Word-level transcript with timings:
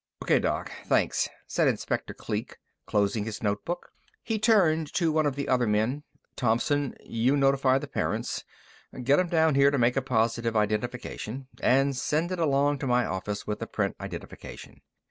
"O.K., 0.23 0.39
Doc. 0.39 0.71
Thanks," 0.87 1.29
said 1.45 1.67
Inspector 1.67 2.11
Kleek, 2.15 2.57
closing 2.87 3.23
his 3.23 3.43
notebook. 3.43 3.91
He 4.23 4.39
turned 4.39 4.91
to 4.95 5.11
one 5.11 5.27
of 5.27 5.35
the 5.35 5.47
other 5.47 5.67
men. 5.67 6.01
"Thompson, 6.35 6.95
you 7.05 7.37
notify 7.37 7.77
the 7.77 7.85
parents. 7.87 8.43
Get 9.03 9.19
'em 9.19 9.27
down 9.29 9.53
here 9.53 9.69
to 9.69 9.77
make 9.77 9.95
a 9.95 10.01
positive 10.01 10.57
identification, 10.57 11.49
and 11.61 11.95
send 11.95 12.31
it 12.31 12.39
along 12.39 12.79
to 12.79 12.87
my 12.87 13.05
office 13.05 13.45
with 13.45 13.59
the 13.59 13.67
print 13.67 13.95
identification." 14.01 14.81